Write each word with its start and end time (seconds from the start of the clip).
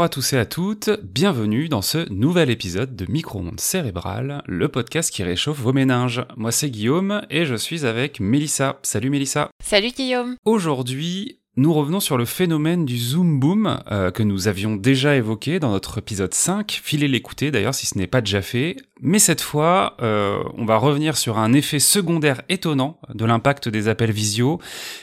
Bonjour 0.00 0.06
à 0.06 0.14
tous 0.14 0.32
et 0.32 0.38
à 0.38 0.46
toutes, 0.46 0.88
bienvenue 1.02 1.68
dans 1.68 1.82
ce 1.82 2.10
nouvel 2.10 2.48
épisode 2.48 2.96
de 2.96 3.04
Micro-ondes 3.06 3.60
cérébral, 3.60 4.42
le 4.46 4.68
podcast 4.68 5.12
qui 5.12 5.22
réchauffe 5.22 5.58
vos 5.58 5.74
méninges. 5.74 6.24
Moi 6.38 6.52
c'est 6.52 6.70
Guillaume 6.70 7.20
et 7.28 7.44
je 7.44 7.54
suis 7.54 7.84
avec 7.84 8.18
Mélissa. 8.18 8.78
Salut 8.82 9.10
Mélissa. 9.10 9.50
Salut 9.62 9.90
Guillaume. 9.90 10.36
Aujourd'hui, 10.46 11.40
nous 11.56 11.74
revenons 11.74 12.00
sur 12.00 12.16
le 12.16 12.24
phénomène 12.24 12.86
du 12.86 12.96
zoom 12.96 13.38
boom 13.38 13.78
euh, 13.90 14.10
que 14.10 14.22
nous 14.22 14.48
avions 14.48 14.76
déjà 14.76 15.16
évoqué 15.16 15.60
dans 15.60 15.72
notre 15.72 15.98
épisode 15.98 16.32
5. 16.32 16.80
Filez 16.82 17.06
l'écouter 17.06 17.50
d'ailleurs 17.50 17.74
si 17.74 17.84
ce 17.84 17.98
n'est 17.98 18.06
pas 18.06 18.22
déjà 18.22 18.40
fait. 18.40 18.76
Mais 19.02 19.18
cette 19.18 19.42
fois, 19.42 19.98
euh, 20.00 20.42
on 20.56 20.64
va 20.64 20.78
revenir 20.78 21.18
sur 21.18 21.36
un 21.36 21.52
effet 21.52 21.78
secondaire 21.78 22.40
étonnant 22.48 22.98
de 23.12 23.26
l'impact 23.26 23.68
des 23.68 23.88
appels 23.88 24.12
visio. 24.12 24.60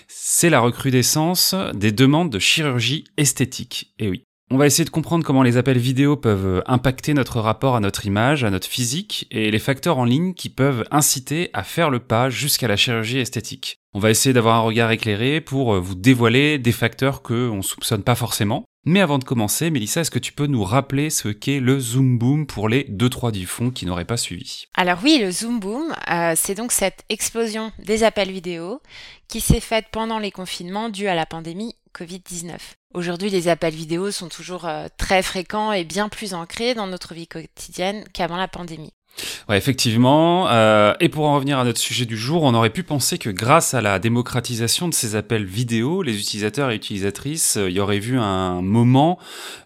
C'est 0.08 0.50
la 0.50 0.60
recrudescence 0.60 1.54
des 1.76 1.92
demandes 1.92 2.32
de 2.32 2.40
chirurgie 2.40 3.04
esthétique. 3.18 3.94
Et 4.00 4.10
oui, 4.10 4.24
on 4.50 4.58
va 4.58 4.66
essayer 4.66 4.86
de 4.86 4.90
comprendre 4.90 5.26
comment 5.26 5.44
les 5.44 5.58
appels 5.58 5.78
vidéo 5.78 6.16
peuvent 6.16 6.64
impacter 6.68 7.14
notre 7.14 7.42
rapport 7.42 7.76
à 7.76 7.80
notre 7.82 8.06
image, 8.06 8.44
à 8.44 8.50
notre 8.50 8.68
physique, 8.68 9.28
et 9.30 9.52
les 9.52 9.60
facteurs 9.60 9.98
en 9.98 10.06
ligne 10.06 10.34
qui 10.34 10.50
peuvent 10.50 10.86
inciter 10.90 11.50
à 11.54 11.64
faire 11.64 11.90
le 11.90 12.00
pas 12.00 12.30
jusqu'à 12.30 12.68
la 12.68 12.78
chirurgie 12.78 13.20
esthétique. 13.20 13.80
On 13.94 14.00
va 14.00 14.10
essayer 14.10 14.34
d'avoir 14.34 14.56
un 14.56 14.62
regard 14.62 14.92
éclairé 14.92 15.42
pour 15.42 15.80
vous 15.82 15.96
dévoiler 15.96 16.60
des 16.60 16.72
facteurs 16.72 17.24
que 17.24 17.50
on 17.50 17.62
soupçonne 17.62 18.04
pas 18.04 18.16
forcément. 18.16 18.64
Mais 18.86 19.02
avant 19.02 19.18
de 19.18 19.26
commencer, 19.26 19.70
Mélissa, 19.70 20.00
est-ce 20.00 20.12
que 20.12 20.18
tu 20.18 20.32
peux 20.32 20.48
nous 20.48 20.64
rappeler 20.64 21.10
ce 21.10 21.28
qu'est 21.28 21.60
le 21.60 21.78
Zoom 21.78 22.18
Boom 22.18 22.48
pour 22.48 22.70
les 22.70 22.86
2-3 22.86 23.34
du 23.34 23.46
fond 23.46 23.70
qui 23.70 23.86
n'auraient 23.86 24.06
pas 24.06 24.16
suivi? 24.16 24.68
Alors 24.76 25.00
oui, 25.04 25.20
le 25.22 25.30
Zoom 25.30 25.60
Boom, 25.60 25.94
euh, 26.10 26.36
c'est 26.38 26.56
donc 26.56 26.72
cette 26.72 27.04
explosion 27.10 27.74
des 27.80 28.06
appels 28.06 28.32
vidéo 28.32 28.80
qui 29.28 29.42
s'est 29.42 29.60
faite 29.60 29.88
pendant 29.92 30.20
les 30.20 30.32
confinements 30.32 30.88
dus 30.88 31.08
à 31.08 31.16
la 31.16 31.26
pandémie 31.26 31.76
Covid-19. 31.98 32.56
Aujourd'hui, 32.94 33.30
les 33.30 33.48
appels 33.48 33.74
vidéo 33.74 34.12
sont 34.12 34.30
toujours 34.30 34.66
euh, 34.66 34.88
très 34.98 35.24
fréquents 35.24 35.72
et 35.72 35.84
bien 35.84 36.10
plus 36.10 36.34
ancrés 36.34 36.74
dans 36.74 36.88
notre 36.88 37.14
vie 37.14 37.28
quotidienne 37.28 38.04
qu'avant 38.14 38.38
la 38.38 38.48
pandémie. 38.48 38.94
Ouais, 39.50 39.58
effectivement. 39.58 40.50
Euh, 40.50 40.94
et 41.00 41.10
pour 41.10 41.26
en 41.26 41.36
revenir 41.36 41.58
à 41.60 41.64
notre 41.64 41.80
sujet 41.80 42.06
du 42.06 42.18
jour, 42.18 42.44
on 42.44 42.54
aurait 42.54 42.70
pu 42.70 42.84
penser 42.84 43.18
que 43.18 43.30
grâce 43.30 43.74
à 43.74 43.82
la 43.82 44.00
démocratisation 44.00 44.88
de 44.88 44.94
ces 44.94 45.16
appels 45.16 45.46
vidéo, 45.46 46.04
les 46.04 46.20
utilisateurs 46.20 46.72
et 46.72 46.76
utilisatrices 46.76 47.58
euh, 47.58 47.70
y 47.70 47.80
auraient 47.80 48.00
vu 48.00 48.20
un 48.20 48.62
moment 48.62 49.18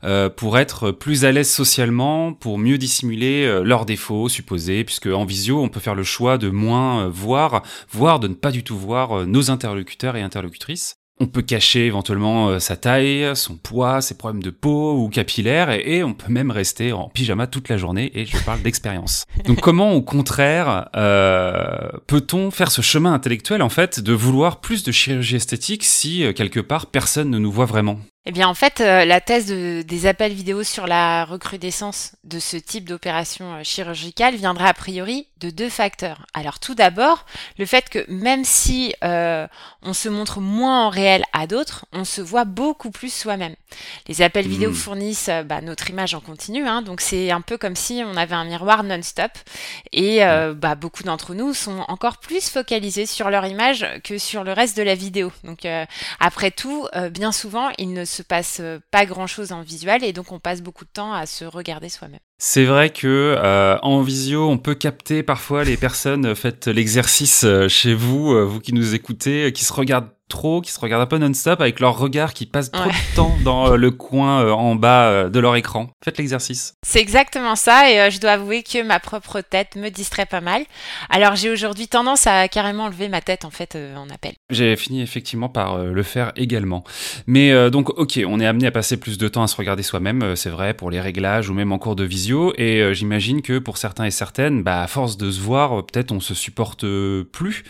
euh, 0.03 0.29
pour 0.29 0.57
être 0.57 0.91
plus 0.91 1.25
à 1.25 1.31
l'aise 1.31 1.49
socialement, 1.49 2.33
pour 2.33 2.57
mieux 2.57 2.77
dissimuler 2.77 3.61
leurs 3.63 3.85
défauts 3.85 4.29
supposés, 4.29 4.83
puisque 4.83 5.07
en 5.07 5.25
visio, 5.25 5.61
on 5.61 5.69
peut 5.69 5.79
faire 5.79 5.95
le 5.95 6.03
choix 6.03 6.37
de 6.37 6.49
moins 6.49 7.07
voir, 7.07 7.63
voire 7.89 8.19
de 8.19 8.27
ne 8.27 8.33
pas 8.33 8.51
du 8.51 8.63
tout 8.63 8.77
voir 8.77 9.25
nos 9.25 9.51
interlocuteurs 9.51 10.15
et 10.15 10.21
interlocutrices. 10.21 11.00
On 11.21 11.27
peut 11.27 11.43
cacher 11.43 11.85
éventuellement 11.85 12.49
euh, 12.49 12.57
sa 12.57 12.75
taille, 12.75 13.35
son 13.35 13.55
poids, 13.55 14.01
ses 14.01 14.17
problèmes 14.17 14.41
de 14.41 14.49
peau 14.49 14.97
ou 14.97 15.07
capillaires, 15.07 15.69
et, 15.69 16.03
on 16.03 16.15
peut 16.15 16.33
même 16.33 16.49
rester 16.49 16.93
en 16.93 17.09
pyjama 17.09 17.45
toute 17.45 17.69
la 17.69 17.77
journée, 17.77 18.09
et 18.15 18.25
je 18.25 18.43
parle 18.43 18.63
d'expérience. 18.63 19.25
Donc 19.45 19.61
comment, 19.61 19.91
au 19.91 20.01
contraire, 20.01 20.89
euh, 20.95 21.89
peut-on 22.07 22.49
faire 22.49 22.71
ce 22.71 22.81
chemin 22.81 23.13
intellectuel, 23.13 23.61
en 23.61 23.69
fait, 23.69 23.99
de 23.99 24.13
vouloir 24.13 24.61
plus 24.61 24.81
de 24.81 24.91
chirurgie 24.91 25.35
esthétique 25.35 25.83
si, 25.83 26.23
euh, 26.23 26.33
quelque 26.33 26.59
part, 26.59 26.87
personne 26.87 27.29
ne 27.29 27.37
nous 27.37 27.51
voit 27.51 27.65
vraiment? 27.65 27.99
Eh 28.25 28.31
bien, 28.31 28.47
en 28.47 28.53
fait, 28.53 28.81
euh, 28.81 29.05
la 29.05 29.21
thèse 29.21 29.47
de, 29.47 29.81
des 29.81 30.05
appels 30.05 30.33
vidéo 30.33 30.63
sur 30.63 30.87
la 30.87 31.25
recrudescence 31.25 32.13
de 32.23 32.39
ce 32.39 32.57
type 32.57 32.87
d'opération 32.87 33.55
euh, 33.55 33.63
chirurgicale 33.63 34.35
viendra 34.35 34.67
a 34.67 34.73
priori 34.73 35.27
de 35.39 35.49
deux 35.49 35.69
facteurs. 35.69 36.25
Alors, 36.33 36.59
tout 36.59 36.75
d'abord, 36.75 37.25
le 37.57 37.65
fait 37.65 37.89
que 37.89 38.05
même 38.09 38.45
si 38.45 38.93
euh, 39.03 39.47
on 39.81 39.93
se 39.93 40.07
montre 40.09 40.39
moins 40.39 40.85
en 40.85 40.89
réel 40.89 41.23
à 41.33 41.47
d'autres, 41.47 41.85
on 41.93 42.05
se 42.05 42.21
voit 42.21 42.45
beaucoup 42.45 42.91
plus 42.91 43.11
soi-même. 43.13 43.55
Les 44.07 44.21
appels 44.21 44.47
vidéo 44.47 44.71
Hmm. 44.71 44.73
fournissent 44.75 45.29
euh, 45.29 45.43
bah, 45.43 45.61
notre 45.61 45.89
image 45.89 46.13
en 46.13 46.19
continu, 46.19 46.67
hein, 46.67 46.81
donc 46.81 47.01
c'est 47.01 47.31
un 47.31 47.41
peu 47.41 47.57
comme 47.57 47.75
si 47.75 48.03
on 48.05 48.15
avait 48.15 48.35
un 48.35 48.45
miroir 48.45 48.83
non-stop. 48.83 49.31
Et 49.91 50.23
euh, 50.23 50.53
bah, 50.53 50.75
beaucoup 50.75 51.03
d'entre 51.03 51.33
nous 51.33 51.53
sont 51.53 51.83
encore 51.87 52.17
plus 52.17 52.49
focalisés 52.49 53.05
sur 53.05 53.29
leur 53.29 53.45
image 53.45 53.85
que 54.03 54.17
sur 54.17 54.43
le 54.43 54.53
reste 54.53 54.77
de 54.77 54.83
la 54.83 54.95
vidéo. 54.95 55.31
Donc, 55.43 55.65
euh, 55.65 55.85
après 56.19 56.51
tout, 56.51 56.87
euh, 56.95 57.09
bien 57.09 57.31
souvent, 57.31 57.69
il 57.77 57.93
ne 57.93 58.05
se 58.11 58.21
passe 58.23 58.59
euh, 58.59 58.79
pas 58.91 59.05
grand-chose 59.05 59.51
en 59.51 59.61
visuel 59.61 60.03
et 60.03 60.13
donc 60.13 60.31
on 60.31 60.39
passe 60.39 60.61
beaucoup 60.61 60.85
de 60.85 60.89
temps 60.89 61.13
à 61.13 61.25
se 61.25 61.45
regarder 61.45 61.89
soi-même. 61.89 62.19
C'est 62.43 62.65
vrai 62.65 62.89
que 62.89 63.35
euh, 63.37 63.77
en 63.83 64.01
visio, 64.01 64.49
on 64.49 64.57
peut 64.57 64.73
capter 64.73 65.21
parfois 65.21 65.63
les 65.63 65.77
personnes, 65.77 66.25
euh, 66.25 66.33
faites 66.33 66.65
l'exercice 66.65 67.43
euh, 67.43 67.67
chez 67.67 67.93
vous, 67.93 68.47
vous 68.49 68.59
qui 68.59 68.73
nous 68.73 68.95
écoutez, 68.95 69.51
qui 69.53 69.63
se 69.63 69.71
regardent 69.71 70.09
trop, 70.27 70.61
qui 70.61 70.71
se 70.71 70.79
regardent 70.79 71.03
un 71.03 71.07
peu 71.07 71.17
non-stop 71.17 71.59
avec 71.59 71.81
leur 71.81 71.97
regard 71.97 72.33
qui 72.33 72.45
passe 72.45 72.71
trop 72.71 72.81
Ouais. 72.85 72.87
de 72.89 73.15
temps 73.17 73.35
dans 73.43 73.75
le 73.75 73.91
coin 73.91 74.45
euh, 74.45 74.51
en 74.51 74.75
bas 74.75 75.09
euh, 75.09 75.29
de 75.29 75.39
leur 75.41 75.57
écran. 75.57 75.89
Faites 76.05 76.17
l'exercice. 76.17 76.75
C'est 76.87 77.01
exactement 77.01 77.57
ça 77.57 77.91
et 77.91 77.99
euh, 77.99 78.09
je 78.09 78.17
dois 78.21 78.31
avouer 78.31 78.63
que 78.63 78.81
ma 78.81 79.01
propre 79.01 79.41
tête 79.41 79.75
me 79.75 79.89
distrait 79.89 80.25
pas 80.25 80.39
mal. 80.39 80.63
Alors 81.09 81.35
j'ai 81.35 81.49
aujourd'hui 81.49 81.89
tendance 81.89 82.27
à 82.27 82.47
carrément 82.47 82.87
lever 82.87 83.09
ma 83.09 83.19
tête 83.19 83.43
en 83.43 83.49
fait 83.51 83.77
en 83.97 84.09
appel. 84.09 84.31
J'ai 84.49 84.77
fini 84.77 85.01
effectivement 85.01 85.49
par 85.49 85.79
le 85.79 86.03
faire 86.03 86.31
également. 86.37 86.85
Mais 87.27 87.69
donc, 87.69 87.89
ok, 87.99 88.21
on 88.25 88.39
est 88.39 88.45
amené 88.45 88.67
à 88.67 88.71
passer 88.71 88.95
plus 88.97 89.17
de 89.17 89.27
temps 89.27 89.43
à 89.43 89.47
se 89.47 89.57
regarder 89.57 89.83
soi-même, 89.83 90.37
c'est 90.37 90.49
vrai, 90.49 90.73
pour 90.73 90.89
les 90.91 91.01
réglages 91.01 91.49
ou 91.49 91.53
même 91.53 91.73
en 91.73 91.77
cours 91.77 91.97
de 91.97 92.05
visio. 92.05 92.30
Et 92.57 92.79
euh, 92.81 92.93
j'imagine 92.93 93.41
que 93.41 93.59
pour 93.59 93.77
certains 93.77 94.05
et 94.05 94.11
certaines, 94.11 94.63
bah, 94.63 94.83
à 94.83 94.87
force 94.87 95.17
de 95.17 95.31
se 95.31 95.39
voir, 95.39 95.79
euh, 95.79 95.81
peut-être 95.81 96.11
on 96.11 96.19
se 96.19 96.33
supporte 96.33 96.83
euh, 96.83 97.23
plus. 97.23 97.63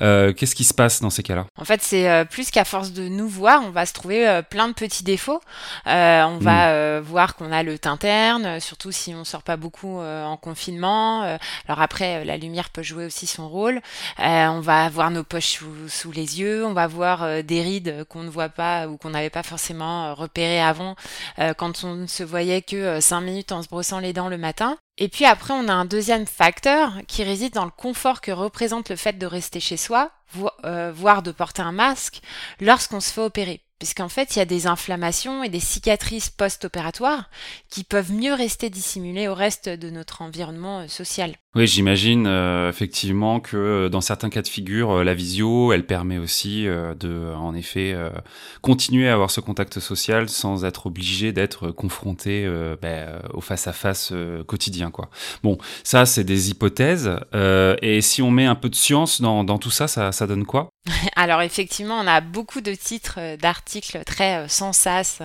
Euh, 0.00 0.32
Qu'est-ce 0.32 0.54
qui 0.54 0.64
se 0.64 0.74
passe 0.74 1.00
dans 1.00 1.10
ces 1.10 1.22
cas-là? 1.22 1.46
En 1.56 1.64
fait, 1.64 1.82
c'est 1.82 2.24
plus 2.30 2.50
qu'à 2.50 2.64
force 2.64 2.92
de 2.92 3.08
nous 3.08 3.28
voir, 3.28 3.62
on 3.64 3.70
va 3.70 3.84
se 3.84 3.92
trouver 3.92 4.40
plein 4.50 4.68
de 4.68 4.72
petits 4.72 5.04
défauts. 5.04 5.40
On 5.86 6.38
va 6.40 6.70
euh, 6.70 7.02
voir 7.04 7.36
qu'on 7.36 7.52
a 7.52 7.62
le 7.62 7.78
teint 7.78 7.96
terne, 7.96 8.60
surtout 8.60 8.92
si 8.92 9.14
on 9.14 9.24
sort 9.24 9.42
pas 9.42 9.56
beaucoup 9.56 9.98
en 9.98 10.36
confinement. 10.36 11.22
Alors 11.68 11.80
après, 11.80 12.24
la 12.24 12.36
lumière 12.36 12.70
peut 12.70 12.82
jouer 12.82 13.06
aussi 13.06 13.26
son 13.26 13.48
rôle. 13.48 13.80
On 14.18 14.60
va 14.60 14.84
avoir 14.84 15.10
nos 15.10 15.24
poches 15.24 15.58
sous, 15.58 15.88
sous 15.88 16.12
les 16.12 16.40
yeux, 16.40 16.64
on 16.64 16.72
va 16.72 16.86
voir 16.86 17.42
des 17.42 17.62
rides 17.62 18.04
qu'on 18.08 18.22
ne 18.22 18.30
voit 18.30 18.48
pas 18.48 18.88
ou 18.88 18.96
qu'on 18.96 19.10
n'avait 19.10 19.30
pas 19.30 19.42
forcément 19.42 20.14
repérées 20.14 20.60
avant 20.60 20.96
quand 21.56 21.84
on 21.84 21.94
ne 21.94 22.06
se 22.06 22.22
voyait 22.22 22.62
que 22.62 23.00
cinq 23.00 23.20
minutes 23.20 23.52
en 23.52 23.62
se 23.62 23.68
brossant 23.68 24.00
les 24.00 24.05
dents 24.12 24.28
le 24.28 24.38
matin. 24.38 24.78
Et 24.98 25.08
puis 25.08 25.24
après, 25.24 25.52
on 25.54 25.68
a 25.68 25.72
un 25.72 25.84
deuxième 25.84 26.26
facteur 26.26 26.92
qui 27.06 27.22
réside 27.22 27.52
dans 27.52 27.64
le 27.64 27.70
confort 27.70 28.20
que 28.20 28.32
représente 28.32 28.88
le 28.88 28.96
fait 28.96 29.18
de 29.18 29.26
rester 29.26 29.60
chez 29.60 29.76
soi, 29.76 30.10
euh, 30.64 30.92
voire 30.94 31.22
de 31.22 31.32
porter 31.32 31.62
un 31.62 31.72
masque 31.72 32.20
lorsqu'on 32.60 33.00
se 33.00 33.12
fait 33.12 33.20
opérer. 33.20 33.62
Puisqu'en 33.78 34.08
fait, 34.08 34.34
il 34.34 34.38
y 34.38 34.42
a 34.42 34.46
des 34.46 34.66
inflammations 34.66 35.42
et 35.42 35.50
des 35.50 35.60
cicatrices 35.60 36.30
post-opératoires 36.30 37.28
qui 37.68 37.84
peuvent 37.84 38.12
mieux 38.12 38.32
rester 38.32 38.70
dissimulées 38.70 39.28
au 39.28 39.34
reste 39.34 39.68
de 39.68 39.90
notre 39.90 40.22
environnement 40.22 40.80
euh, 40.80 40.88
social. 40.88 41.36
Oui, 41.56 41.66
j'imagine 41.66 42.26
euh, 42.26 42.68
effectivement 42.68 43.40
que 43.40 43.56
euh, 43.56 43.88
dans 43.88 44.02
certains 44.02 44.28
cas 44.28 44.42
de 44.42 44.46
figure, 44.48 44.90
euh, 44.98 45.04
la 45.04 45.14
visio, 45.14 45.72
elle 45.72 45.86
permet 45.86 46.18
aussi 46.18 46.68
euh, 46.68 46.94
de, 46.94 47.32
en 47.34 47.54
effet, 47.54 47.92
euh, 47.94 48.10
continuer 48.60 49.08
à 49.08 49.14
avoir 49.14 49.30
ce 49.30 49.40
contact 49.40 49.80
social 49.80 50.28
sans 50.28 50.66
être 50.66 50.86
obligé 50.86 51.32
d'être 51.32 51.70
confronté 51.70 52.44
euh, 52.44 52.76
ben, 52.82 53.22
au 53.32 53.40
face-à-face 53.40 54.10
euh, 54.12 54.44
quotidien. 54.44 54.90
Quoi. 54.90 55.08
Bon, 55.42 55.56
ça, 55.82 56.04
c'est 56.04 56.24
des 56.24 56.50
hypothèses. 56.50 57.10
euh, 57.34 57.74
et 57.80 58.02
si 58.02 58.20
on 58.20 58.30
met 58.30 58.44
un 58.44 58.54
peu 58.54 58.68
de 58.68 58.74
science 58.74 59.22
dans, 59.22 59.42
dans 59.42 59.56
tout 59.58 59.70
ça, 59.70 59.88
ça, 59.88 60.12
ça 60.12 60.26
donne 60.26 60.44
quoi? 60.44 60.68
Alors 61.16 61.40
effectivement, 61.42 61.98
on 61.98 62.06
a 62.06 62.20
beaucoup 62.20 62.60
de 62.60 62.74
titres 62.74 63.36
d'articles 63.38 64.02
très 64.04 64.46
sans 64.48 64.72
sas, 64.74 65.22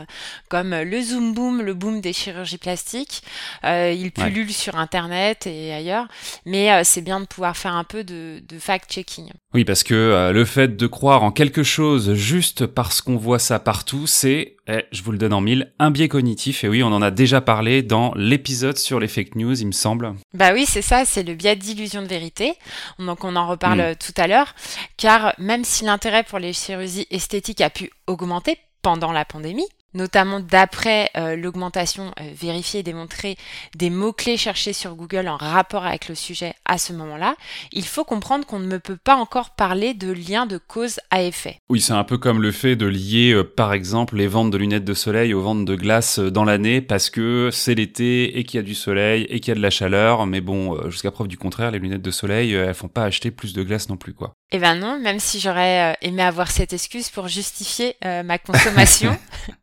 comme 0.50 0.74
le 0.74 1.02
zoom 1.02 1.34
boom, 1.34 1.62
le 1.62 1.74
boom 1.74 2.00
des 2.02 2.14
chirurgies 2.14 2.58
plastiques. 2.58 3.22
Euh, 3.66 3.92
ils 3.96 4.06
Ouais. 4.06 4.10
pullulent 4.30 4.52
sur 4.54 4.78
Internet 4.78 5.46
et 5.46 5.72
ailleurs, 5.74 6.08
mais 6.46 6.72
euh, 6.72 6.82
c'est 6.84 7.02
bien 7.02 7.20
de 7.20 7.26
pouvoir 7.26 7.56
faire 7.58 7.76
un 7.76 7.84
peu 7.84 8.04
de, 8.04 8.42
de 8.48 8.60
fact-checking. 8.60 9.30
Oui, 9.54 9.66
parce 9.66 9.84
que 9.84 9.94
euh, 9.94 10.32
le 10.32 10.46
fait 10.46 10.76
de 10.78 10.88
croire 10.88 11.24
en 11.24 11.32
quelque 11.32 11.64
chose 11.64 12.14
juste 12.14 12.66
parce 12.66 13.02
qu'on 13.02 13.18
voit 13.18 13.40
ça 13.40 13.60
partout, 13.60 14.08
c'est, 14.08 14.56
eh, 14.68 14.86
je 14.92 15.04
vous 15.04 15.12
le 15.12 15.18
donne 15.18 15.34
en 15.34 15.42
mille, 15.42 15.74
un 15.80 15.92
biais 15.92 16.08
cognitif. 16.08 16.64
Et 16.64 16.70
oui, 16.70 16.84
on 16.84 16.88
en 16.94 17.02
a 17.02 17.12
déjà 17.12 17.42
parlé 17.42 17.82
dans 17.84 18.14
l'épisode 18.16 18.78
sur 18.78 19.00
les 19.00 19.08
fake 19.08 19.36
news, 19.36 19.60
il 19.60 19.68
me 19.68 19.72
semble. 19.72 20.14
Bah 20.34 20.52
oui, 20.54 20.66
c'est 20.68 20.82
ça, 20.82 21.04
c'est 21.06 21.24
le 21.24 21.34
biais 21.36 21.56
d'illusion 21.56 22.02
de 22.02 22.08
vérité. 22.08 22.54
Donc 23.00 23.24
on 23.24 23.36
en 23.36 23.48
reparle 23.48 23.80
Mm. 23.80 23.82
euh, 23.82 23.94
tout 24.00 24.14
à 24.22 24.28
l'heure, 24.28 24.54
car 24.98 25.34
même 25.38 25.64
si 25.64 25.84
l'intérêt 25.86 26.24
pour 26.24 26.40
les 26.40 26.54
chirurgies 26.54 27.08
esthétiques 27.12 27.62
a 27.62 27.70
pu 27.70 27.92
augmenter 28.08 28.58
pendant 28.82 29.12
la 29.12 29.26
pandémie, 29.26 29.68
notamment 29.94 30.40
d'après 30.40 31.10
euh, 31.18 31.36
l'augmentation 31.36 32.14
euh, 32.20 32.32
vérifiée 32.34 32.82
et 32.82 32.84
démontrée 32.84 33.38
des 33.76 33.90
mots-clés 33.90 34.38
cherchés 34.38 34.74
sur 34.74 34.96
Google 34.96 35.28
en 35.28 35.38
rapport 35.38 35.86
avec 35.86 36.08
le 36.08 36.16
sujet 36.16 36.54
à 36.66 36.78
ce 36.78 36.94
moment-là, 36.94 37.36
il 37.72 37.86
faut 37.86 38.04
comprendre 38.04 38.46
qu'on 38.46 38.60
ne 38.60 38.78
peut 38.78 38.98
pas 38.98 39.16
encore 39.16 39.52
parler 39.52 39.94
de 39.94 40.12
lien 40.12 40.46
de 40.46 40.58
cause 40.58 41.00
à 41.10 41.24
effet. 41.24 41.58
Oui, 41.70 41.82
c'est 41.82 41.94
un 41.94 42.04
peu 42.04 42.18
comme 42.18 42.42
le 42.42 42.52
fait 42.52 42.76
de 42.76 42.86
lier, 42.86 43.34
euh, 43.34 43.44
par 43.44 43.74
exemple, 43.74 44.16
les 44.16 44.28
ventes 44.28 44.52
de 44.52 44.58
lunettes 44.58 44.86
de 44.86 44.94
soleil 44.94 45.34
aux 45.34 45.42
ventes 45.42 45.66
de 45.66 45.76
glace 45.76 46.20
dans 46.20 46.44
l'année 46.44 46.82
parce 46.82 47.10
que 47.10 47.50
c'est 47.52 47.76
l'été 47.76 48.38
et 48.38 48.44
qu'il 48.44 48.58
y 48.58 48.60
a 48.60 48.64
du 48.64 48.76
soleil 48.76 49.24
et 49.30 49.40
qu'il 49.40 49.50
y 49.50 49.52
a 49.52 49.56
de 49.56 49.62
la 49.62 49.70
chaleur. 49.70 50.26
Mais 50.26 50.42
bon, 50.42 50.90
jusqu'à 50.90 51.12
preuve 51.12 51.28
du 51.28 51.38
contraire, 51.38 51.72
les 51.72 51.80
lunettes 51.80 52.02
de 52.02 52.12
soleil, 52.12 52.54
elles 52.54 52.74
font 52.74 52.88
pas 52.88 53.04
acheter 53.04 53.32
plus 53.32 53.54
de 53.54 53.64
glace 53.64 53.90
non 53.90 53.98
plus, 53.98 54.14
quoi. 54.14 54.34
Eh 54.52 54.60
ben 54.60 54.76
non, 54.76 55.00
même 55.00 55.20
si 55.20 55.40
j'aurais 55.40 55.98
aimé 56.02 56.24
avoir 56.24 56.52
cette 56.52 56.74
excuse 56.74 57.10
pour 57.10 57.28
justifier 57.28 57.96
ma 58.04 58.38
consommation. 58.38 59.18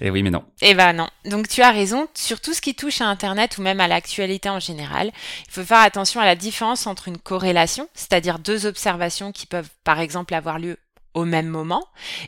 Eh 0.00 0.10
oui, 0.10 0.22
mais 0.22 0.30
non. 0.30 0.44
Eh 0.62 0.74
ben 0.74 0.92
non. 0.92 1.08
Donc 1.24 1.48
tu 1.48 1.62
as 1.62 1.70
raison, 1.70 2.08
sur 2.14 2.40
tout 2.40 2.54
ce 2.54 2.60
qui 2.60 2.74
touche 2.74 3.00
à 3.00 3.06
Internet 3.06 3.58
ou 3.58 3.62
même 3.62 3.80
à 3.80 3.88
l'actualité 3.88 4.48
en 4.48 4.60
général, 4.60 5.10
il 5.46 5.52
faut 5.52 5.64
faire 5.64 5.78
attention 5.78 6.20
à 6.20 6.24
la 6.24 6.36
différence 6.36 6.86
entre 6.86 7.08
une 7.08 7.18
corrélation, 7.18 7.88
c'est-à-dire 7.94 8.38
deux 8.38 8.66
observations 8.66 9.32
qui 9.32 9.46
peuvent 9.46 9.70
par 9.84 10.00
exemple 10.00 10.34
avoir 10.34 10.58
lieu 10.58 10.78
au 11.14 11.24
même 11.24 11.48
moment, 11.48 11.84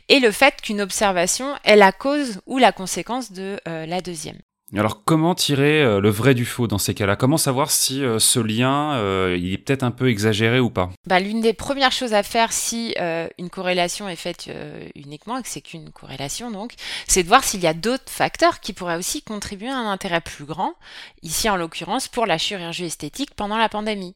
et 0.09 0.19
le 0.19 0.31
fait 0.31 0.61
qu'une 0.61 0.81
observation 0.81 1.55
est 1.63 1.75
la 1.75 1.91
cause 1.91 2.41
ou 2.45 2.57
la 2.57 2.71
conséquence 2.71 3.31
de 3.31 3.59
euh, 3.67 3.85
la 3.85 4.01
deuxième. 4.01 4.39
Alors 4.77 5.03
comment 5.03 5.35
tirer 5.35 5.81
euh, 5.81 5.99
le 5.99 6.09
vrai 6.09 6.33
du 6.33 6.45
faux 6.45 6.65
dans 6.65 6.77
ces 6.77 6.93
cas-là? 6.93 7.17
Comment 7.17 7.37
savoir 7.37 7.71
si 7.71 8.03
euh, 8.05 8.19
ce 8.19 8.39
lien 8.39 8.93
euh, 8.93 9.37
il 9.37 9.51
est 9.53 9.57
peut-être 9.57 9.83
un 9.83 9.91
peu 9.91 10.09
exagéré 10.09 10.61
ou 10.61 10.69
pas? 10.69 10.89
Bah, 11.05 11.19
L'une 11.19 11.41
des 11.41 11.51
premières 11.51 11.91
choses 11.91 12.13
à 12.13 12.23
faire 12.23 12.53
si 12.53 12.95
une 13.37 13.49
corrélation 13.49 14.07
est 14.07 14.15
faite 14.15 14.49
uniquement 14.95 15.37
et 15.37 15.41
que 15.41 15.47
c'est 15.47 15.61
qu'une 15.61 15.89
corrélation 15.89 16.51
donc, 16.51 16.73
c'est 17.07 17.23
de 17.23 17.27
voir 17.27 17.43
s'il 17.43 17.61
y 17.61 17.67
a 17.67 17.73
d'autres 17.73 18.09
facteurs 18.09 18.59
qui 18.59 18.73
pourraient 18.73 18.95
aussi 18.95 19.21
contribuer 19.21 19.69
à 19.69 19.75
un 19.75 19.91
intérêt 19.91 20.21
plus 20.21 20.45
grand, 20.45 20.73
ici 21.21 21.49
en 21.49 21.55
l'occurrence 21.55 22.07
pour 22.07 22.25
la 22.25 22.37
chirurgie 22.37 22.85
esthétique 22.85 23.33
pendant 23.35 23.57
la 23.57 23.69
pandémie. 23.69 24.15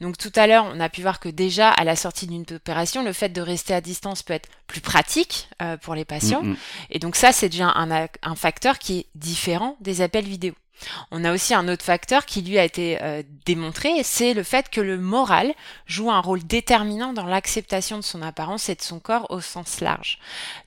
Donc 0.00 0.16
tout 0.16 0.32
à 0.34 0.46
l'heure 0.46 0.66
on 0.74 0.80
a 0.80 0.88
pu 0.88 1.02
voir 1.02 1.20
que 1.20 1.28
déjà 1.28 1.70
à 1.70 1.84
la 1.84 1.96
sortie 1.96 2.26
d'une 2.26 2.44
opération, 2.52 3.04
le 3.04 3.12
fait 3.12 3.30
de 3.30 3.40
rester 3.40 3.74
à 3.74 3.80
distance 3.80 4.22
peut 4.22 4.34
être 4.34 4.48
plus 4.66 4.80
pratique 4.80 5.48
pour 5.82 5.94
les 5.94 6.04
patients 6.04 6.42
mm, 6.42 6.50
mm. 6.50 6.56
et 6.90 6.98
donc 6.98 7.16
ça 7.16 7.32
c'est 7.32 7.48
déjà 7.48 7.68
un, 7.68 8.08
un 8.22 8.34
facteur 8.34 8.78
qui 8.78 9.00
est 9.00 9.06
différent 9.14 9.76
des 9.84 10.00
appels 10.00 10.24
vidéo. 10.24 10.54
On 11.10 11.24
a 11.24 11.32
aussi 11.32 11.54
un 11.54 11.68
autre 11.68 11.84
facteur 11.84 12.26
qui 12.26 12.42
lui 12.42 12.58
a 12.58 12.64
été 12.64 12.98
euh, 13.00 13.22
démontré, 13.46 14.02
c'est 14.02 14.34
le 14.34 14.42
fait 14.42 14.68
que 14.68 14.80
le 14.80 14.98
moral 14.98 15.54
joue 15.86 16.10
un 16.10 16.20
rôle 16.20 16.42
déterminant 16.42 17.12
dans 17.12 17.26
l'acceptation 17.26 17.96
de 17.96 18.02
son 18.02 18.22
apparence 18.22 18.68
et 18.68 18.74
de 18.74 18.82
son 18.82 18.98
corps 18.98 19.30
au 19.30 19.40
sens 19.40 19.80
large. 19.80 20.18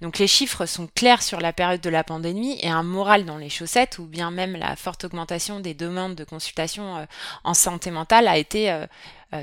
Donc 0.01 0.17
les 0.17 0.27
chiffres 0.27 0.65
sont 0.65 0.87
clairs 0.95 1.21
sur 1.21 1.41
la 1.41 1.53
période 1.53 1.81
de 1.81 1.89
la 1.89 2.03
pandémie 2.03 2.57
et 2.61 2.69
un 2.69 2.83
moral 2.83 3.25
dans 3.25 3.37
les 3.37 3.49
chaussettes 3.49 3.99
ou 3.99 4.05
bien 4.05 4.31
même 4.31 4.55
la 4.55 4.75
forte 4.75 5.03
augmentation 5.03 5.59
des 5.59 5.73
demandes 5.73 6.15
de 6.15 6.23
consultation 6.23 6.97
euh, 6.97 7.05
en 7.43 7.53
santé 7.53 7.91
mentale 7.91 8.27
a 8.27 8.37
été 8.37 8.71
euh, 8.71 8.85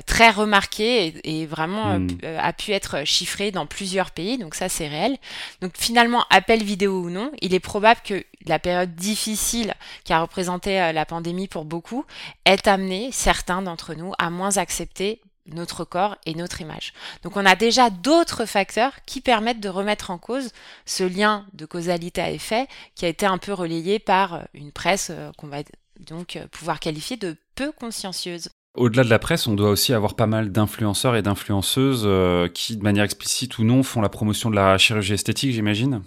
très 0.05 0.31
remarqué 0.31 1.13
et, 1.23 1.45
vraiment 1.45 1.91
euh, 1.91 1.99
hmm. 1.99 2.17
euh, 2.23 2.39
a 2.41 2.53
pu 2.53 2.71
être 2.71 3.05
chiffré 3.05 3.51
dans 3.51 3.65
plusieurs 3.65 4.11
pays, 4.11 4.37
donc 4.37 4.55
ça 4.55 4.69
c'est 4.69 4.87
réel. 4.87 5.17
Donc 5.61 5.73
finalement, 5.77 6.25
appel 6.29 6.63
vidéo 6.63 7.01
ou 7.01 7.09
non, 7.09 7.31
il 7.41 7.53
est 7.53 7.59
probable 7.59 8.01
que 8.03 8.23
la 8.47 8.59
période 8.59 8.95
difficile 8.95 9.73
qui 10.03 10.13
a 10.13 10.21
représenté 10.21 10.91
la 10.93 11.05
pandémie 11.05 11.47
pour 11.47 11.65
beaucoup 11.65 12.05
ait 12.45 12.67
amené 12.67 13.11
certains 13.11 13.61
d'entre 13.61 13.95
nous 13.95 14.13
à 14.19 14.29
moins 14.29 14.57
accepter 14.57 15.21
notre 15.47 15.83
corps 15.83 16.15
et 16.25 16.33
notre 16.33 16.61
image. 16.61 16.93
Donc 17.23 17.37
on 17.37 17.45
a 17.45 17.55
déjà 17.55 17.89
d'autres 17.89 18.45
facteurs 18.45 18.93
qui 19.05 19.21
permettent 19.21 19.59
de 19.59 19.69
remettre 19.69 20.09
en 20.09 20.17
cause 20.17 20.51
ce 20.85 21.03
lien 21.03 21.45
de 21.53 21.65
causalité 21.65 22.21
à 22.21 22.31
effet 22.31 22.67
qui 22.95 23.05
a 23.05 23.09
été 23.09 23.25
un 23.25 23.37
peu 23.37 23.53
relayé 23.53 23.99
par 23.99 24.41
une 24.53 24.71
presse 24.71 25.11
qu'on 25.37 25.47
va 25.47 25.59
donc 25.99 26.39
pouvoir 26.51 26.79
qualifier 26.79 27.17
de 27.17 27.37
peu 27.55 27.71
consciencieuse. 27.71 28.49
Au-delà 28.77 29.03
de 29.03 29.09
la 29.09 29.19
presse, 29.19 29.47
on 29.47 29.53
doit 29.53 29.69
aussi 29.69 29.93
avoir 29.93 30.15
pas 30.15 30.27
mal 30.27 30.51
d'influenceurs 30.51 31.15
et 31.15 31.21
d'influenceuses 31.21 32.03
euh, 32.05 32.47
qui, 32.49 32.75
de 32.75 32.83
manière 32.83 33.03
explicite 33.03 33.57
ou 33.57 33.63
non, 33.63 33.83
font 33.83 34.01
la 34.01 34.09
promotion 34.09 34.49
de 34.49 34.55
la 34.55 34.77
chirurgie 34.77 35.13
esthétique, 35.13 35.53
j'imagine. 35.53 36.01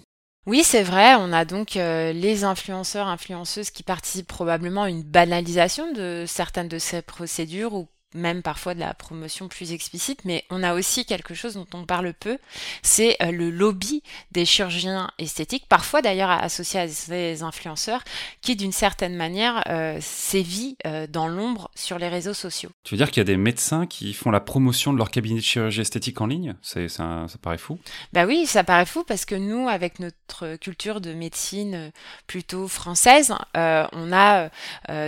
Oui, 0.45 0.63
c'est 0.63 0.83
vrai. 0.83 1.15
On 1.15 1.33
a 1.33 1.45
donc 1.45 1.77
euh, 1.77 2.13
les 2.13 2.43
influenceurs, 2.43 3.07
influenceuses 3.07 3.71
qui 3.71 3.83
participent 3.83 4.27
probablement 4.27 4.83
à 4.83 4.89
une 4.89 5.03
banalisation 5.03 5.91
de 5.93 6.25
certaines 6.27 6.67
de 6.67 6.79
ces 6.79 7.01
procédures 7.01 7.73
ou 7.73 7.87
même 8.15 8.41
parfois 8.41 8.73
de 8.73 8.79
la 8.79 8.93
promotion 8.93 9.47
plus 9.47 9.71
explicite, 9.71 10.25
mais 10.25 10.43
on 10.49 10.63
a 10.63 10.73
aussi 10.73 11.05
quelque 11.05 11.33
chose 11.33 11.53
dont 11.53 11.67
on 11.73 11.85
parle 11.85 12.13
peu, 12.13 12.37
c'est 12.81 13.17
euh, 13.21 13.31
le 13.31 13.49
lobby 13.51 14.01
des 14.31 14.45
chirurgiens 14.45 15.11
esthétiques, 15.19 15.65
parfois 15.69 16.01
d'ailleurs 16.01 16.31
associé 16.31 16.79
à 16.79 16.87
des 16.87 17.43
influenceurs, 17.43 18.03
qui 18.41 18.55
d'une 18.55 18.71
certaine 18.71 19.15
manière 19.15 19.63
euh, 19.69 19.97
sévit 20.01 20.75
euh, 20.87 21.05
dans 21.07 21.27
l'ombre 21.27 21.69
sur 21.75 21.99
les 21.99 22.07
réseaux 22.07 22.33
sociaux. 22.33 22.69
Tu 22.83 22.95
veux 22.95 22.97
dire 22.97 23.11
qu'il 23.11 23.21
y 23.21 23.21
a 23.21 23.25
des 23.25 23.37
médecins 23.37 23.85
qui 23.85 24.13
font 24.13 24.31
la 24.31 24.39
promotion 24.39 24.91
de 24.91 24.97
leur 24.97 25.11
cabinet 25.11 25.39
de 25.39 25.45
chirurgie 25.45 25.81
esthétique 25.81 26.19
en 26.21 26.25
ligne? 26.25 26.55
Ça, 26.61 26.87
ça, 26.89 27.27
paraît 27.41 27.57
fou 27.57 27.77
Bah 28.13 28.25
oui, 28.25 28.45
ça 28.45 28.63
paraît 28.63 28.85
fou 28.85 29.03
parce 29.03 29.25
que 29.25 29.35
nous, 29.35 29.69
avec 29.69 29.99
notre 29.99 30.55
culture 30.55 31.01
de 31.01 31.13
médecine 31.13 31.91
plutôt 32.27 32.67
française, 32.67 33.33
on 33.55 34.11
a 34.13 34.49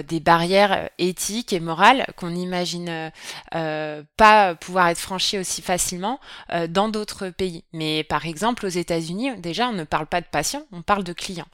des 0.03 0.19
barrières 0.19 0.89
éthiques 0.97 1.53
et 1.53 1.59
morales 1.59 2.05
qu'on 2.15 2.35
imagine 2.35 2.90
euh, 2.91 3.09
euh, 3.55 4.03
pas 4.17 4.55
pouvoir 4.55 4.89
être 4.89 4.99
franchi 4.99 5.37
aussi 5.37 5.61
facilement 5.61 6.19
euh, 6.51 6.67
dans 6.67 6.89
d'autres 6.89 7.29
pays. 7.29 7.63
Mais 7.73 8.03
par 8.03 8.25
exemple, 8.25 8.65
aux 8.65 8.69
États-Unis, 8.69 9.31
déjà, 9.37 9.67
on 9.69 9.73
ne 9.73 9.83
parle 9.83 10.05
pas 10.05 10.21
de 10.21 10.25
patients, 10.25 10.63
on 10.71 10.81
parle 10.81 11.03
de 11.03 11.13
clients. 11.13 11.47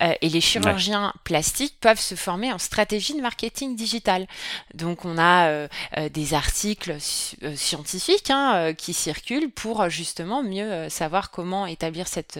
et 0.00 0.28
les 0.28 0.40
chirurgiens 0.40 1.12
plastiques 1.24 1.78
peuvent 1.80 2.00
se 2.00 2.14
former 2.14 2.52
en 2.52 2.58
stratégie 2.58 3.14
de 3.14 3.20
marketing 3.20 3.76
digital. 3.76 4.26
Donc, 4.74 5.04
on 5.04 5.18
a 5.18 5.68
des 6.08 6.34
articles 6.34 6.96
scientifiques 7.00 8.30
hein, 8.30 8.74
qui 8.74 8.92
circulent 8.92 9.50
pour 9.50 9.88
justement 9.88 10.42
mieux 10.42 10.88
savoir 10.88 11.30
comment 11.30 11.66
établir 11.66 12.08
cette, 12.08 12.38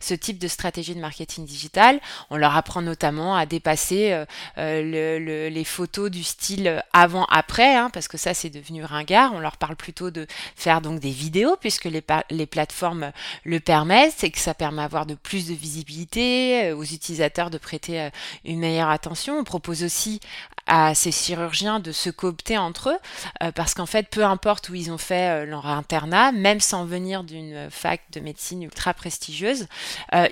ce 0.00 0.14
type 0.14 0.38
de 0.38 0.48
stratégie 0.48 0.94
de 0.94 1.00
marketing 1.00 1.44
digital. 1.44 2.00
On 2.30 2.36
leur 2.36 2.56
apprend 2.56 2.82
notamment 2.82 3.36
à 3.36 3.46
dépasser 3.46 4.24
le, 4.56 5.48
les 5.48 5.64
photos 5.64 6.10
du 6.10 6.24
style 6.24 6.82
avant-après, 6.92 7.74
hein, 7.74 7.85
parce 7.90 8.08
que 8.08 8.16
ça 8.16 8.34
c'est 8.34 8.50
devenu 8.50 8.84
ringard. 8.84 9.32
On 9.34 9.40
leur 9.40 9.56
parle 9.56 9.76
plutôt 9.76 10.10
de 10.10 10.26
faire 10.54 10.80
donc 10.80 11.00
des 11.00 11.10
vidéos 11.10 11.56
puisque 11.60 11.84
les, 11.84 12.02
les 12.30 12.46
plateformes 12.46 13.12
le 13.44 13.60
permettent 13.60 14.24
et 14.24 14.30
que 14.30 14.38
ça 14.38 14.54
permet 14.54 14.82
d'avoir 14.82 15.06
de 15.06 15.14
plus 15.14 15.48
de 15.48 15.54
visibilité 15.54 16.70
euh, 16.70 16.76
aux 16.76 16.84
utilisateurs 16.84 17.50
de 17.50 17.58
prêter 17.58 18.00
euh, 18.00 18.10
une 18.44 18.60
meilleure 18.60 18.90
attention. 18.90 19.38
On 19.38 19.44
propose 19.44 19.82
aussi 19.82 20.20
à 20.68 20.94
ces 20.94 21.12
chirurgiens 21.12 21.78
de 21.78 21.92
se 21.92 22.10
coopter 22.10 22.58
entre 22.58 22.90
eux, 22.90 22.98
euh, 23.42 23.52
parce 23.52 23.72
qu'en 23.74 23.86
fait, 23.86 24.08
peu 24.08 24.24
importe 24.24 24.68
où 24.68 24.74
ils 24.74 24.90
ont 24.90 24.98
fait 24.98 25.46
leur 25.46 25.66
internat, 25.66 26.32
même 26.32 26.58
sans 26.60 26.84
venir 26.84 27.22
d'une 27.22 27.70
fac 27.70 28.00
de 28.12 28.18
médecine 28.18 28.64
ultra 28.64 28.92
prestigieuse, 28.92 29.68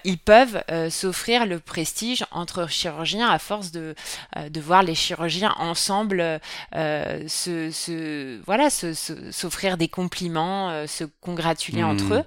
ils 0.04 0.18
peuvent 0.18 0.62
s'offrir 0.90 1.46
le 1.46 1.60
prestige 1.60 2.24
entre 2.32 2.68
chirurgiens 2.68 3.28
à 3.28 3.38
force 3.38 3.70
de, 3.70 3.94
de 4.36 4.60
voir 4.60 4.82
les 4.82 4.94
chirurgiens 4.94 5.54
ensemble 5.58 6.40
se, 7.44 7.70
se, 7.70 8.40
voilà, 8.44 8.68
s'offrir 8.70 9.76
des 9.76 9.88
compliments, 9.88 10.86
se 10.86 11.04
congratuler 11.20 11.84
entre 11.84 12.04
mmh. 12.04 12.12
eux. 12.14 12.24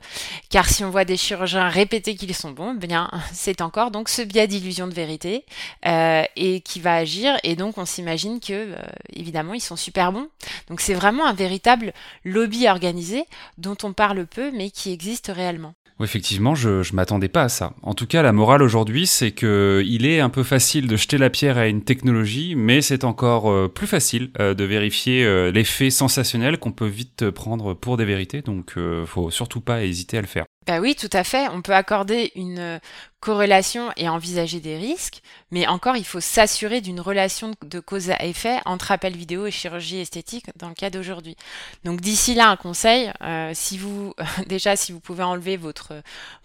Car 0.50 0.70
si 0.70 0.84
on 0.84 0.90
voit 0.90 1.06
des 1.06 1.18
chirurgiens 1.18 1.68
répéter 1.70 2.16
qu'ils 2.16 2.36
sont 2.36 2.52
bons, 2.52 2.76
eh 2.82 2.88
bien, 2.88 3.10
c'est 3.34 3.62
encore 3.62 3.92
donc 3.92 4.10
ce 4.10 4.22
biais 4.22 4.48
d'illusion 4.48 4.88
de 4.88 4.94
vérité 4.94 5.46
et 5.86 6.62
qui 6.62 6.80
va 6.80 6.96
agir, 6.96 7.38
et 7.44 7.56
donc 7.56 7.78
on 7.78 7.86
imagine 7.98 8.40
que, 8.40 8.54
euh, 8.54 8.76
évidemment, 9.14 9.54
ils 9.54 9.62
sont 9.62 9.76
super 9.76 10.12
bons. 10.12 10.28
Donc 10.70 10.82
c'est 10.82 10.94
vraiment 10.94 11.26
un 11.26 11.34
véritable 11.34 11.94
lobby 12.24 12.68
organisé 12.68 13.26
dont 13.58 13.78
on 13.84 13.94
parle 13.94 14.26
peu, 14.26 14.52
mais 14.52 14.70
qui 14.70 14.92
existe 14.92 15.32
réellement. 15.34 15.74
Effectivement, 16.01 16.54
je 16.54 16.70
ne 16.70 16.96
m'attendais 16.96 17.27
pas 17.27 17.44
à 17.44 17.50
ça. 17.50 17.74
En 17.82 17.94
tout 17.94 18.06
cas, 18.06 18.22
la 18.22 18.32
morale 18.32 18.62
aujourd'hui, 18.62 19.08
c'est 19.08 19.32
que 19.32 19.84
il 19.86 20.06
est 20.06 20.20
un 20.20 20.30
peu 20.30 20.44
facile 20.44 20.88
de 20.88 20.96
jeter 20.96 21.18
la 21.18 21.30
pierre 21.30 21.58
à 21.58 21.68
une 21.68 21.84
technologie, 21.84 22.56
mais 22.56 22.82
c'est 22.82 23.04
encore 23.04 23.50
euh, 23.50 23.68
plus 23.68 23.88
facile 23.88 24.30
euh, 24.39 24.54
de 24.54 24.63
vérifier 24.63 25.25
l'effet 25.51 25.89
sensationnel 25.89 26.58
qu'on 26.60 26.72
peut 26.72 26.86
vite 26.88 27.30
prendre 27.32 27.74
pour 27.74 27.98
des 27.98 28.06
vérités. 28.06 28.42
Donc, 28.42 28.75
faut 29.06 29.32
surtout 29.32 29.62
pas 29.62 29.84
hésiter 29.84 30.18
à 30.18 30.22
le 30.22 30.27
faire. 30.27 30.46
Bah 30.68 30.80
oui, 30.80 30.96
tout 30.96 31.10
à 31.13 31.24
fait. 31.24 31.48
On 31.54 31.62
peut 31.62 31.74
accorder 31.74 32.32
une 32.36 32.80
corrélation 33.20 33.92
et 33.98 34.08
envisager 34.10 34.60
des 34.60 34.78
risques, 34.78 35.22
mais 35.52 35.66
encore 35.68 35.96
il 35.96 36.06
faut 36.06 36.20
s'assurer 36.20 36.82
d'une 36.82 37.00
relation 37.00 37.52
de 37.66 37.80
cause 37.80 38.12
à 38.12 38.24
effet 38.26 38.60
entre 38.66 38.92
appel 38.92 39.16
vidéo 39.16 39.48
et 39.48 39.52
chirurgie 39.52 40.00
esthétique 40.00 40.46
dans 40.56 40.70
le 40.70 40.76
cas 40.76 40.90
d'aujourd'hui. 40.90 41.36
Donc 41.84 42.00
d'ici 42.00 42.36
là 42.36 42.50
un 42.50 42.56
conseil, 42.56 43.12
euh, 43.24 43.52
si 43.54 43.78
vous 43.78 44.14
déjà 44.48 44.76
si 44.76 44.92
vous 44.92 45.00
pouvez 45.00 45.24
enlever 45.24 45.58
votre 45.58 45.94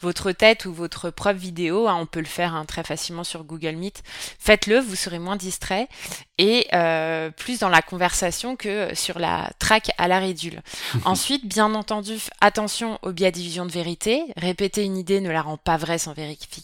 votre 0.01 0.33
tête 0.33 0.65
ou 0.65 0.73
votre 0.73 1.11
propre 1.11 1.39
vidéo, 1.39 1.89
hein, 1.89 1.97
on 2.01 2.07
peut 2.07 2.21
le 2.21 2.27
faire 2.27 2.55
hein, 2.55 2.65
très 2.65 2.85
facilement 2.85 3.25
sur 3.25 3.45
Google 3.45 3.77
Meet, 3.77 4.03
faites-le, 4.39 4.79
vous 4.79 4.97
serez 4.97 5.19
moins 5.19 5.37
distrait 5.37 5.89
et 6.39 6.67
euh, 6.73 7.31
plus 7.31 7.61
dans 7.61 7.69
la 7.69 7.83
conversation 7.83 8.57
que 8.57 8.95
sur 8.95 9.19
la 9.19 9.51
traque 9.59 9.91
à 9.99 10.09
la 10.09 10.19
rédule. 10.19 10.61
Ensuite, 11.05 11.47
bien 11.47 11.75
entendu, 11.75 12.19
attention 12.41 12.99
aux 13.03 13.13
biais 13.13 13.31
division 13.31 13.67
de 13.67 13.71
vérité. 13.71 14.25
Répéter 14.37 14.83
une 14.83 14.97
idée 14.97 15.21
ne 15.21 15.31
la 15.31 15.43
rend 15.43 15.57
pas 15.57 15.77
vraie 15.77 15.99
sans 15.99 16.15
vérification. 16.15 16.62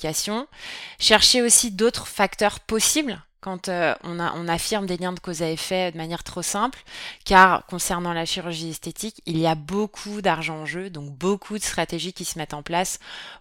Cherchez 0.99 1.43
aussi 1.43 1.71
d'autres 1.71 2.07
facteurs 2.07 2.61
possibles 2.61 3.23
quand 3.41 3.69
euh, 3.69 3.95
on, 4.03 4.19
a, 4.19 4.35
on, 4.37 4.49
affirme 4.49 4.87
des 4.87 4.97
liens 4.97 5.13
de 5.13 5.21
cause 5.21 5.43
à 5.43 5.51
effet 5.51 5.93
de 5.93 5.97
manière 5.97 6.25
trop 6.25 6.43
simple, 6.43 6.81
car 7.25 7.65
concernant 7.67 8.13
la 8.13 8.25
chirurgie 8.25 8.71
esthétique, 8.71 9.23
il 9.27 9.39
y 9.39 9.47
a 9.47 9.55
beaucoup 9.55 10.21
d'argent 10.23 10.63
en 10.63 10.67
jeu, 10.67 10.91
donc 10.91 11.17
beaucoup 11.17 11.57
de 11.57 11.63
stratégies 11.63 12.13
qui 12.13 12.25
se 12.25 12.39
mettent 12.39 12.55
en 12.55 12.63
place 12.63 12.99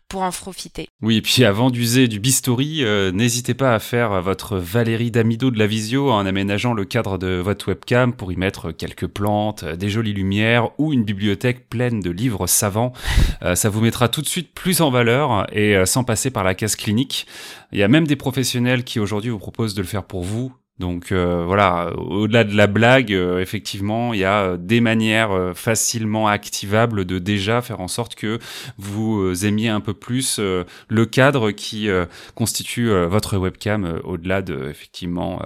pour 0.08 0.22
en 0.22 0.32
profiter. 0.32 0.88
Oui, 1.02 1.18
et 1.18 1.22
puis 1.22 1.44
avant 1.44 1.70
d'user 1.70 2.08
du 2.08 2.20
bistouri, 2.20 2.84
euh, 2.84 3.12
n'hésitez 3.12 3.54
pas 3.54 3.74
à 3.74 3.80
faire 3.80 4.22
votre 4.22 4.58
Valérie 4.58 5.12
Damido 5.12 5.52
de 5.52 5.60
la 5.60 5.68
visio 5.68 6.12
en 6.12 6.26
aménageant 6.26 6.74
le 6.74 6.86
cadre 6.86 7.18
de 7.18 7.42
votre 7.44 7.70
webcam 7.70 8.14
pour 8.14 8.32
y 8.32 8.38
mettre 8.38 8.72
quelques 8.72 9.08
plantes, 9.08 9.66
des 9.66 9.90
jolies 9.90 10.14
lumières 10.14 10.70
ou 10.78 10.94
une 10.94 11.04
bibliothèque 11.04 11.68
pleine 11.70 12.00
de 12.00 12.12
livres 12.12 12.48
savants. 12.48 12.94
Euh, 13.44 13.54
ça 13.54 13.70
vous 13.70 13.82
mettra 13.82 14.10
tout 14.10 14.22
de 14.22 14.28
suite 14.28 14.52
plus 14.54 14.82
en 14.82 14.90
valeur 14.90 15.46
et 15.56 15.86
sans 15.86 16.04
passer 16.04 16.32
par 16.32 16.44
la 16.44 16.56
case 16.56 16.76
clinique. 16.76 17.28
Il 17.72 17.78
y 17.78 17.84
a 17.84 17.88
même 17.88 18.08
des 18.08 18.16
professionnels 18.16 18.84
qui 18.84 19.00
aujourd'hui 19.00 19.30
vous 19.30 19.38
proposent 19.38 19.76
de 19.76 19.82
le 19.82 19.87
faire 19.88 20.04
pour 20.04 20.24
vous. 20.24 20.54
Donc 20.80 21.12
euh, 21.12 21.44
voilà, 21.46 21.92
au-delà 21.98 22.44
de 22.44 22.56
la 22.56 22.68
blague, 22.68 23.12
euh, 23.12 23.40
effectivement, 23.40 24.14
il 24.14 24.20
y 24.20 24.26
a 24.26 24.44
euh, 24.44 24.58
des 24.58 24.80
manières 24.80 25.54
facilement 25.56 26.28
activables 26.28 27.06
de 27.06 27.18
déjà 27.18 27.62
faire 27.62 27.82
en 27.82 27.88
sorte 27.88 28.16
que 28.16 28.38
vous 28.78 29.46
aimiez 29.46 29.70
un 29.70 29.82
peu 29.82 29.94
plus 29.94 30.40
le 30.40 31.06
cadre 31.06 31.52
qui 31.52 31.90
constitue 32.36 32.90
votre 33.08 33.38
webcam 33.38 34.00
au-delà 34.04 34.42
de 34.42 34.70
effectivement 34.70 35.42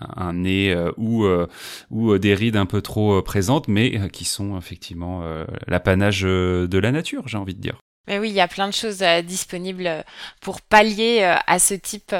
un 0.00 0.32
nez 0.32 0.76
ou 0.96 1.26
ou 1.90 2.18
des 2.18 2.34
rides 2.34 2.56
un 2.56 2.66
peu 2.66 2.82
trop 2.82 3.20
présentes, 3.22 3.68
mais 3.68 4.08
qui 4.10 4.24
sont 4.24 4.56
effectivement 4.58 5.22
l'apanage 5.66 6.22
de 6.22 6.78
la 6.78 6.92
nature, 6.92 7.26
j'ai 7.26 7.38
envie 7.38 7.54
de 7.54 7.60
dire. 7.60 7.78
Mais 8.08 8.18
oui, 8.18 8.30
il 8.30 8.34
y 8.34 8.40
a 8.40 8.48
plein 8.48 8.66
de 8.66 8.72
choses 8.72 9.02
euh, 9.02 9.20
disponibles 9.20 9.86
euh, 9.86 10.02
pour 10.40 10.62
pallier 10.62 11.20
euh, 11.22 11.36
à 11.46 11.58
ce 11.58 11.74
type 11.74 12.14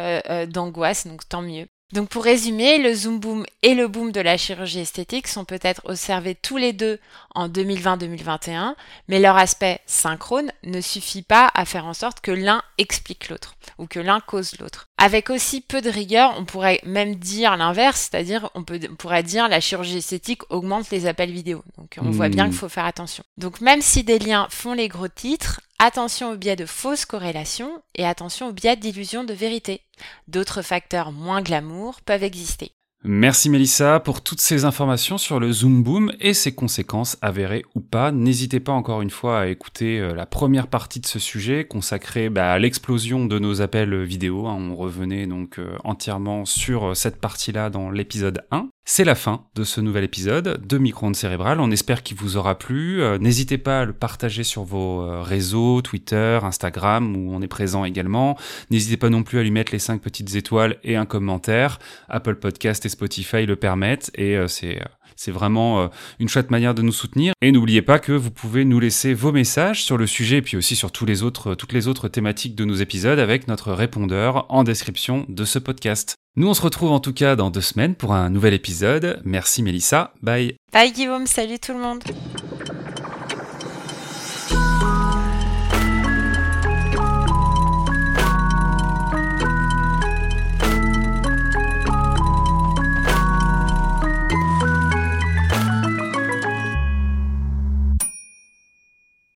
d'angoisse, 0.48 1.06
donc 1.06 1.26
tant 1.26 1.40
mieux. 1.40 1.66
Donc 1.94 2.10
pour 2.10 2.24
résumer, 2.24 2.76
le 2.76 2.92
zoom 2.92 3.18
boom 3.18 3.46
et 3.62 3.72
le 3.74 3.88
boom 3.88 4.12
de 4.12 4.20
la 4.20 4.36
chirurgie 4.36 4.80
esthétique 4.80 5.26
sont 5.26 5.46
peut-être 5.46 5.80
observés 5.84 6.34
tous 6.34 6.58
les 6.58 6.74
deux 6.74 7.00
en 7.34 7.48
2020-2021, 7.48 8.74
mais 9.08 9.20
leur 9.20 9.38
aspect 9.38 9.80
synchrone 9.86 10.52
ne 10.64 10.82
suffit 10.82 11.22
pas 11.22 11.50
à 11.54 11.64
faire 11.64 11.86
en 11.86 11.94
sorte 11.94 12.20
que 12.20 12.30
l'un 12.30 12.62
explique 12.76 13.30
l'autre 13.30 13.54
ou 13.78 13.86
que 13.86 14.00
l'un 14.00 14.20
cause 14.20 14.58
l'autre. 14.60 14.87
Avec 14.98 15.30
aussi 15.30 15.60
peu 15.60 15.80
de 15.80 15.90
rigueur, 15.90 16.34
on 16.38 16.44
pourrait 16.44 16.80
même 16.84 17.14
dire 17.14 17.56
l'inverse, 17.56 18.08
c'est-à-dire 18.10 18.50
on, 18.54 18.64
peut, 18.64 18.80
pourrait 18.98 19.22
dire 19.22 19.48
la 19.48 19.60
chirurgie 19.60 19.98
esthétique 19.98 20.42
augmente 20.50 20.90
les 20.90 21.06
appels 21.06 21.30
vidéo. 21.30 21.62
Donc 21.76 21.96
on 22.02 22.10
voit 22.10 22.28
bien 22.28 22.46
hmm. 22.46 22.50
qu'il 22.50 22.58
faut 22.58 22.68
faire 22.68 22.84
attention. 22.84 23.24
Donc 23.36 23.60
même 23.60 23.80
si 23.80 24.02
des 24.02 24.18
liens 24.18 24.48
font 24.50 24.74
les 24.74 24.88
gros 24.88 25.08
titres, 25.08 25.60
Attention 25.80 26.32
au 26.32 26.36
biais 26.36 26.56
de 26.56 26.66
fausses 26.66 27.04
corrélations 27.04 27.70
et 27.94 28.04
attention 28.04 28.48
au 28.48 28.52
biais 28.52 28.74
d'illusions 28.74 29.22
de 29.22 29.32
vérité. 29.32 29.80
D'autres 30.26 30.60
facteurs 30.60 31.12
moins 31.12 31.40
glamour 31.40 32.00
peuvent 32.00 32.24
exister. 32.24 32.72
Merci 33.04 33.48
Melissa 33.48 34.00
pour 34.00 34.22
toutes 34.22 34.40
ces 34.40 34.64
informations 34.64 35.18
sur 35.18 35.38
le 35.38 35.52
Zoom 35.52 35.84
Boom 35.84 36.12
et 36.18 36.34
ses 36.34 36.52
conséquences 36.52 37.16
avérées 37.22 37.64
ou 37.76 37.80
pas. 37.80 38.10
N'hésitez 38.10 38.58
pas 38.58 38.72
encore 38.72 39.02
une 39.02 39.10
fois 39.10 39.38
à 39.38 39.46
écouter 39.46 40.00
euh, 40.00 40.16
la 40.16 40.26
première 40.26 40.66
partie 40.66 40.98
de 40.98 41.06
ce 41.06 41.20
sujet 41.20 41.64
consacrée 41.64 42.28
bah, 42.28 42.50
à 42.50 42.58
l'explosion 42.58 43.26
de 43.26 43.38
nos 43.38 43.62
appels 43.62 44.02
vidéo. 44.02 44.48
Hein. 44.48 44.56
On 44.58 44.74
revenait 44.74 45.28
donc 45.28 45.60
euh, 45.60 45.76
entièrement 45.84 46.44
sur 46.44 46.88
euh, 46.88 46.94
cette 46.94 47.20
partie-là 47.20 47.70
dans 47.70 47.88
l'épisode 47.88 48.44
1. 48.50 48.68
C'est 48.90 49.04
la 49.04 49.14
fin 49.14 49.44
de 49.54 49.64
ce 49.64 49.82
nouvel 49.82 50.02
épisode 50.02 50.66
de 50.66 50.78
Micro-ondes 50.78 51.14
cérébrales. 51.14 51.60
On 51.60 51.70
espère 51.70 52.02
qu'il 52.02 52.16
vous 52.16 52.38
aura 52.38 52.56
plu. 52.56 53.02
N'hésitez 53.20 53.58
pas 53.58 53.82
à 53.82 53.84
le 53.84 53.92
partager 53.92 54.44
sur 54.44 54.64
vos 54.64 55.22
réseaux, 55.22 55.82
Twitter, 55.82 56.38
Instagram, 56.42 57.14
où 57.14 57.34
on 57.34 57.42
est 57.42 57.48
présent 57.48 57.84
également. 57.84 58.38
N'hésitez 58.70 58.96
pas 58.96 59.10
non 59.10 59.24
plus 59.24 59.40
à 59.40 59.42
lui 59.42 59.50
mettre 59.50 59.72
les 59.72 59.78
5 59.78 60.00
petites 60.00 60.34
étoiles 60.36 60.78
et 60.84 60.96
un 60.96 61.04
commentaire. 61.04 61.78
Apple 62.08 62.36
Podcast 62.36 62.88
Spotify 62.88 63.44
le 63.44 63.56
permettent 63.56 64.10
et 64.14 64.38
euh, 64.38 64.48
c'est 64.48 64.80
euh, 64.80 64.86
c'est 65.18 65.32
vraiment 65.32 65.80
euh, 65.82 65.88
une 66.20 66.28
chouette 66.28 66.50
manière 66.50 66.74
de 66.74 66.82
nous 66.82 66.92
soutenir. 66.92 67.32
Et 67.42 67.52
n'oubliez 67.52 67.82
pas 67.82 67.98
que 67.98 68.12
vous 68.12 68.30
pouvez 68.30 68.64
nous 68.64 68.78
laisser 68.78 69.14
vos 69.14 69.32
messages 69.32 69.82
sur 69.82 69.98
le 69.98 70.06
sujet 70.06 70.36
et 70.36 70.42
puis 70.42 70.56
aussi 70.56 70.76
sur 70.76 70.90
autres, 71.22 71.54
toutes 71.54 71.72
les 71.72 71.88
autres 71.88 72.08
thématiques 72.08 72.54
de 72.54 72.64
nos 72.64 72.74
épisodes 72.74 73.18
avec 73.18 73.48
notre 73.48 73.72
répondeur 73.72 74.46
en 74.48 74.64
description 74.64 75.26
de 75.28 75.44
ce 75.44 75.58
podcast. 75.58 76.14
Nous, 76.36 76.48
on 76.48 76.54
se 76.54 76.62
retrouve 76.62 76.92
en 76.92 77.00
tout 77.00 77.12
cas 77.12 77.34
dans 77.34 77.50
deux 77.50 77.60
semaines 77.60 77.96
pour 77.96 78.12
un 78.12 78.30
nouvel 78.30 78.54
épisode. 78.54 79.20
Merci 79.24 79.62
Mélissa. 79.62 80.14
Bye. 80.22 80.54
Bye 80.72 80.92
Guillaume. 80.92 81.26
Salut 81.26 81.58
tout 81.58 81.72
le 81.72 81.80
monde. 81.80 82.04